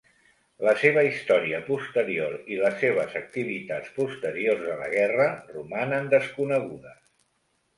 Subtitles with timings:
[0.67, 6.99] La seva història posterior i les seves activitats posteriors a la guerra romanen desconegudes.